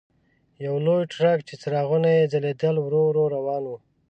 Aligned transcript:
یو 0.65 0.75
لوی 0.85 1.03
ټرک 1.13 1.39
چې 1.47 1.53
څراغونه 1.61 2.09
یې 2.17 2.29
ځلېدل 2.31 2.75
ورو 2.81 3.01
ورو 3.09 3.23
روان 3.35 3.63
و. 3.67 3.71